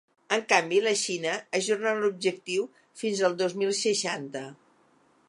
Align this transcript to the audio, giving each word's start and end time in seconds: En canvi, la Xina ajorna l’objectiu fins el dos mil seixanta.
En 0.35 0.45
canvi, 0.53 0.79
la 0.85 0.93
Xina 1.01 1.35
ajorna 1.59 1.93
l’objectiu 1.99 2.65
fins 3.03 3.21
el 3.29 3.39
dos 3.43 3.55
mil 3.63 3.75
seixanta. 3.83 4.47